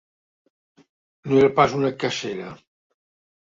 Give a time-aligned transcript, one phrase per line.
[1.29, 2.49] No era pas una cacera.